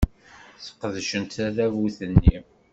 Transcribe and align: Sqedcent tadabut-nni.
Sqedcent 0.65 1.35
tadabut-nni. 1.37 2.37